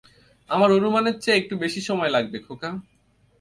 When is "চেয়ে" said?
1.19-1.37